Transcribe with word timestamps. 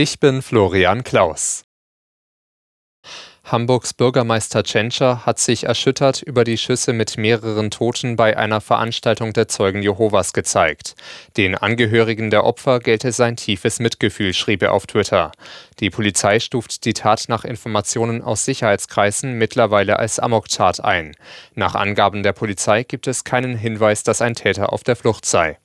Ich 0.00 0.20
bin 0.20 0.42
Florian 0.42 1.02
Klaus. 1.02 1.64
Hamburgs 3.42 3.94
Bürgermeister 3.94 4.62
Tschentscher 4.62 5.26
hat 5.26 5.40
sich 5.40 5.64
erschüttert 5.64 6.22
über 6.22 6.44
die 6.44 6.56
Schüsse 6.56 6.92
mit 6.92 7.18
mehreren 7.18 7.72
Toten 7.72 8.14
bei 8.14 8.36
einer 8.36 8.60
Veranstaltung 8.60 9.32
der 9.32 9.48
Zeugen 9.48 9.82
Jehovas 9.82 10.32
gezeigt. 10.32 10.94
Den 11.36 11.56
Angehörigen 11.56 12.30
der 12.30 12.44
Opfer 12.44 12.78
gelte 12.78 13.10
sein 13.10 13.34
tiefes 13.34 13.80
Mitgefühl, 13.80 14.34
schrieb 14.34 14.62
er 14.62 14.72
auf 14.72 14.86
Twitter. 14.86 15.32
Die 15.80 15.90
Polizei 15.90 16.38
stuft 16.38 16.84
die 16.84 16.94
Tat 16.94 17.24
nach 17.26 17.44
Informationen 17.44 18.22
aus 18.22 18.44
Sicherheitskreisen 18.44 19.32
mittlerweile 19.36 19.98
als 19.98 20.20
Amoktat 20.20 20.78
ein. 20.78 21.16
Nach 21.56 21.74
Angaben 21.74 22.22
der 22.22 22.34
Polizei 22.34 22.84
gibt 22.84 23.08
es 23.08 23.24
keinen 23.24 23.56
Hinweis, 23.56 24.04
dass 24.04 24.22
ein 24.22 24.36
Täter 24.36 24.72
auf 24.72 24.84
der 24.84 24.94
Flucht 24.94 25.26
sei. 25.26 25.58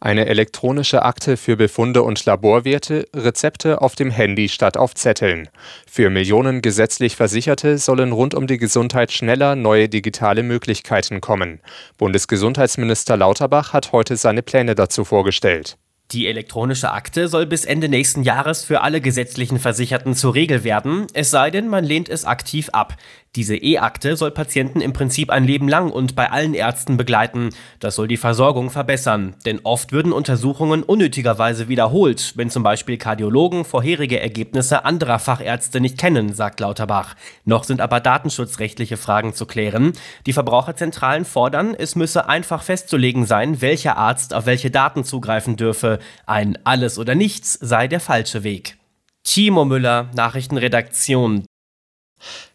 Eine 0.00 0.26
elektronische 0.26 1.02
Akte 1.02 1.36
für 1.36 1.56
Befunde 1.56 2.02
und 2.02 2.24
Laborwerte, 2.24 3.06
Rezepte 3.14 3.80
auf 3.80 3.94
dem 3.94 4.10
Handy 4.10 4.48
statt 4.48 4.76
auf 4.76 4.94
Zetteln. 4.94 5.48
Für 5.90 6.10
Millionen 6.10 6.62
gesetzlich 6.62 7.16
Versicherte 7.16 7.78
sollen 7.78 8.12
rund 8.12 8.34
um 8.34 8.46
die 8.46 8.58
Gesundheit 8.58 9.12
schneller 9.12 9.56
neue 9.56 9.88
digitale 9.88 10.42
Möglichkeiten 10.42 11.20
kommen. 11.20 11.60
Bundesgesundheitsminister 11.96 13.16
Lauterbach 13.16 13.72
hat 13.72 13.92
heute 13.92 14.16
seine 14.16 14.42
Pläne 14.42 14.74
dazu 14.74 15.04
vorgestellt. 15.04 15.76
Die 16.12 16.26
elektronische 16.26 16.90
Akte 16.90 17.28
soll 17.28 17.44
bis 17.44 17.66
Ende 17.66 17.90
nächsten 17.90 18.22
Jahres 18.22 18.64
für 18.64 18.80
alle 18.80 19.02
gesetzlichen 19.02 19.58
Versicherten 19.58 20.14
zur 20.14 20.34
Regel 20.34 20.64
werden, 20.64 21.06
es 21.12 21.30
sei 21.30 21.50
denn, 21.50 21.68
man 21.68 21.84
lehnt 21.84 22.08
es 22.08 22.24
aktiv 22.24 22.70
ab. 22.70 22.96
Diese 23.36 23.56
E-Akte 23.56 24.16
soll 24.16 24.30
Patienten 24.30 24.80
im 24.80 24.92
Prinzip 24.92 25.30
ein 25.30 25.44
Leben 25.44 25.68
lang 25.68 25.90
und 25.90 26.16
bei 26.16 26.30
allen 26.30 26.54
Ärzten 26.54 26.96
begleiten. 26.96 27.50
Das 27.78 27.94
soll 27.94 28.08
die 28.08 28.16
Versorgung 28.16 28.70
verbessern, 28.70 29.34
denn 29.44 29.60
oft 29.64 29.92
würden 29.92 30.12
Untersuchungen 30.12 30.82
unnötigerweise 30.82 31.68
wiederholt, 31.68 32.32
wenn 32.36 32.50
zum 32.50 32.62
Beispiel 32.62 32.96
Kardiologen 32.96 33.64
vorherige 33.64 34.18
Ergebnisse 34.18 34.84
anderer 34.84 35.18
Fachärzte 35.18 35.80
nicht 35.80 35.98
kennen, 35.98 36.32
sagt 36.32 36.60
Lauterbach. 36.60 37.14
Noch 37.44 37.64
sind 37.64 37.80
aber 37.80 38.00
datenschutzrechtliche 38.00 38.96
Fragen 38.96 39.34
zu 39.34 39.44
klären. 39.44 39.92
Die 40.26 40.32
Verbraucherzentralen 40.32 41.24
fordern, 41.24 41.74
es 41.74 41.96
müsse 41.96 42.28
einfach 42.28 42.62
festzulegen 42.62 43.26
sein, 43.26 43.60
welcher 43.60 43.98
Arzt 43.98 44.32
auf 44.32 44.46
welche 44.46 44.70
Daten 44.70 45.04
zugreifen 45.04 45.56
dürfe. 45.56 45.98
Ein 46.26 46.58
Alles 46.64 46.98
oder 46.98 47.14
Nichts 47.14 47.52
sei 47.60 47.88
der 47.88 48.00
falsche 48.00 48.42
Weg. 48.42 48.78
Timo 49.22 49.66
Müller, 49.66 50.10
Nachrichtenredaktion. 50.14 51.44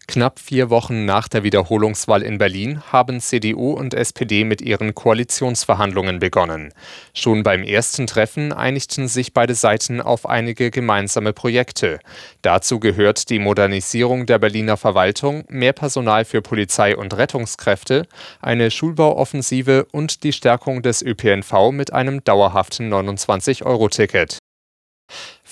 Knapp 0.06 0.38
vier 0.38 0.70
Wochen 0.70 1.06
nach 1.06 1.28
der 1.28 1.44
Wiederholungswahl 1.44 2.24
in 2.24 2.38
Berlin 2.38 2.84
haben 2.92 3.22
CDU 3.22 3.72
und 3.72 3.94
SPD 3.94 4.44
mit 4.44 4.62
ihren 4.62 4.94
Koalitionsverhandlungen 4.94 6.20
begonnen. 6.20 6.74
Schon 7.14 7.44
beim 7.44 7.64
ersten 7.64 8.06
Treffen 8.06 8.52
einigten 8.52 9.08
sich 9.08 9.34
beide 9.34 9.56
Seiten 9.56 10.02
auf 10.02 10.28
einige 10.28 10.72
gemeinsame 10.72 11.32
Projekte. 11.32 12.00
Dazu 12.42 12.80
gehört 12.80 13.30
die 13.30 13.40
Modernisierung 13.40 14.26
der 14.26 14.40
Berliner 14.40 14.76
Verwaltung, 14.76 15.46
mehr 15.48 15.74
Personal 15.74 16.26
für 16.26 16.42
Polizei 16.42 16.98
und 16.98 17.16
Rettungskräfte, 17.16 18.06
eine 18.42 18.72
Schulbauoffensive 18.72 19.86
und 19.92 20.24
die 20.24 20.34
Stärkung 20.34 20.82
des 20.82 21.02
ÖPNV 21.02 21.72
mit 21.72 21.94
einem 21.94 22.24
dauerhaften 22.24 22.94
29-Euro-Ticket. 22.94 24.38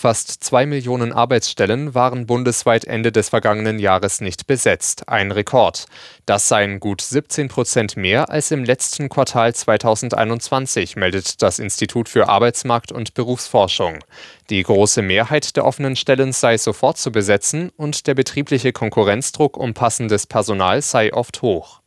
Fast 0.02 0.44
zwei 0.44 0.66
Millionen 0.66 1.14
Arbeitsstellen 1.14 1.94
waren 1.94 2.26
bundesweit 2.26 2.86
Ende 2.86 3.12
des 3.12 3.30
vergangenen 3.30 3.78
Jahres 3.78 4.20
nicht 4.20 4.48
besetzt, 4.48 5.08
ein 5.08 5.32
Rekord. 5.32 5.86
Das 6.26 6.48
seien 6.48 6.80
gut 6.80 7.02
17 7.02 7.50
Prozent 7.50 7.98
mehr 7.98 8.32
als 8.32 8.50
im 8.50 8.64
letzten 8.64 9.10
Quartal 9.10 9.54
2021, 9.54 10.96
meldet 10.96 11.44
das 11.44 11.60
Institut 11.60 12.10
für 12.10 12.30
Arbeitsmarkt 12.30 12.92
und 12.92 13.14
Berufsforschung. 13.14 14.00
Die 14.50 14.64
große 14.64 15.04
Mehrheit 15.04 15.56
der 15.56 15.66
offenen 15.66 15.96
Stellen 15.96 16.34
sei 16.34 16.58
sofort 16.58 16.98
zu 16.98 17.12
besetzen 17.12 17.70
und 17.78 18.08
der 18.08 18.16
betriebliche 18.16 18.74
Konkurrenzdruck 18.74 19.56
um 19.56 19.76
passendes 19.76 20.26
Personal 20.26 20.82
sei 20.82 21.14
oft 21.14 21.44
hoch. 21.44 21.81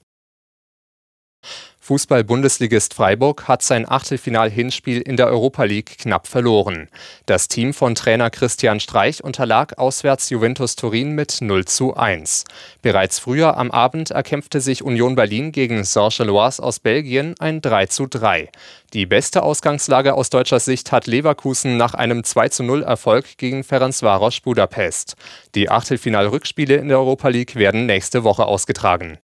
Fußball-Bundesligist 1.84 2.94
Freiburg 2.94 3.46
hat 3.46 3.60
sein 3.60 3.86
Achtelfinal-Hinspiel 3.86 5.02
in 5.02 5.18
der 5.18 5.26
Europa 5.26 5.64
League 5.64 5.98
knapp 5.98 6.26
verloren. 6.26 6.88
Das 7.26 7.46
Team 7.46 7.74
von 7.74 7.94
Trainer 7.94 8.30
Christian 8.30 8.80
Streich 8.80 9.22
unterlag 9.22 9.76
auswärts 9.76 10.30
Juventus 10.30 10.76
Turin 10.76 11.10
mit 11.10 11.42
0 11.42 11.66
zu 11.66 11.94
1. 11.94 12.44
Bereits 12.80 13.18
früher 13.18 13.58
am 13.58 13.70
Abend 13.70 14.12
erkämpfte 14.12 14.62
sich 14.62 14.82
Union 14.82 15.14
Berlin 15.14 15.52
gegen 15.52 15.84
Saint-Gilloise 15.84 16.62
aus 16.62 16.78
Belgien 16.80 17.34
ein 17.38 17.60
3 17.60 17.84
zu 17.84 18.06
3. 18.06 18.48
Die 18.94 19.04
beste 19.04 19.42
Ausgangslage 19.42 20.14
aus 20.14 20.30
deutscher 20.30 20.60
Sicht 20.60 20.90
hat 20.90 21.06
Leverkusen 21.06 21.76
nach 21.76 21.92
einem 21.92 22.24
2 22.24 22.48
zu 22.48 22.62
0 22.62 22.82
Erfolg 22.82 23.36
gegen 23.36 23.62
Ferencvaros 23.62 24.40
Budapest. 24.40 25.16
Die 25.54 25.68
Achtelfinal-Rückspiele 25.68 26.76
in 26.76 26.88
der 26.88 26.98
Europa 26.98 27.28
League 27.28 27.56
werden 27.56 27.84
nächste 27.84 28.24
Woche 28.24 28.46
ausgetragen. 28.46 29.18